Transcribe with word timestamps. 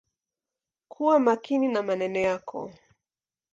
Kuwa 0.87 1.19
makini 1.19 1.67
na 1.67 1.83
maneno 1.83 2.19
yako. 2.19 2.71